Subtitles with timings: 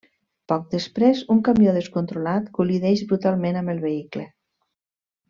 [0.51, 4.27] Poc després un camió descontrolat col·lideix brutalment amb el vehicle.